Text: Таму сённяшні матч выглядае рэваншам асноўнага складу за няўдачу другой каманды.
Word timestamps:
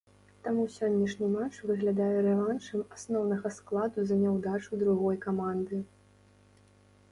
Таму 0.45 0.63
сённяшні 0.75 1.27
матч 1.33 1.57
выглядае 1.71 2.15
рэваншам 2.29 2.81
асноўнага 2.97 3.53
складу 3.59 3.99
за 4.13 4.19
няўдачу 4.25 4.83
другой 4.87 5.23
каманды. 5.29 5.83